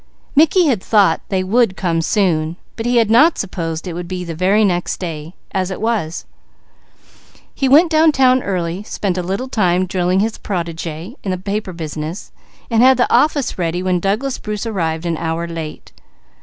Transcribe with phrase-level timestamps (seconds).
[0.35, 4.23] Mickey had thought they would come soon, but he had not supposed it would be
[4.23, 5.33] the following day.
[7.53, 12.31] He went downtown early, spent some time drilling his protégé in the paper business,
[12.71, 15.91] and had the office ready when Douglas Bruce arrived an hour late.